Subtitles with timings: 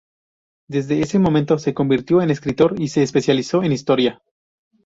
[0.67, 4.23] Desde ese momento, se convirtió en escritor y se especializó en historia.